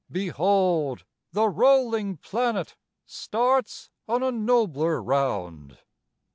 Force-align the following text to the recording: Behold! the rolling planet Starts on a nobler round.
Behold! 0.09 1.03
the 1.31 1.47
rolling 1.47 2.17
planet 2.17 2.75
Starts 3.05 3.91
on 4.07 4.23
a 4.23 4.31
nobler 4.31 4.99
round. 4.99 5.77